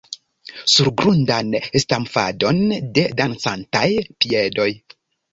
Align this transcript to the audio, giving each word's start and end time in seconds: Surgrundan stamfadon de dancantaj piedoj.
Surgrundan 0.75 1.51
stamfadon 1.81 2.63
de 2.95 3.03
dancantaj 3.19 3.85
piedoj. 4.25 4.67